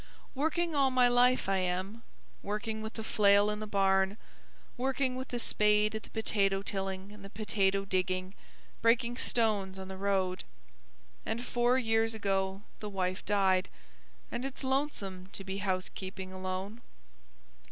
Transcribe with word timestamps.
Working 0.33 0.73
all 0.73 0.89
my 0.89 1.07
life 1.07 1.47
I 1.47 1.57
am, 1.57 2.01
working 2.41 2.81
with 2.81 2.93
the 2.93 3.03
flail 3.03 3.51
in 3.51 3.59
the 3.59 3.67
barn, 3.67 4.17
working 4.75 5.15
with 5.15 5.27
the 5.27 5.37
spade 5.37 5.93
at 5.93 6.01
the 6.01 6.09
potato 6.09 6.63
tilling 6.63 7.11
and 7.11 7.23
the 7.23 7.29
potato 7.29 7.85
digging, 7.85 8.33
breaking 8.81 9.17
stones 9.19 9.77
on 9.77 9.89
the 9.89 9.97
road. 9.97 10.43
And 11.23 11.45
four 11.45 11.77
years 11.77 12.15
ago 12.15 12.63
the 12.79 12.89
wife 12.89 13.23
died, 13.25 13.69
and 14.31 14.43
it's 14.43 14.63
lonesome 14.63 15.27
to 15.33 15.43
be 15.43 15.59
housekeeping 15.59 16.33
alone. 16.33 16.81